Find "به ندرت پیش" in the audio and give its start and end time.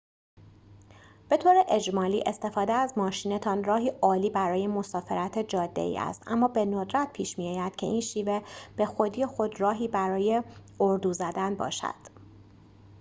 6.47-7.37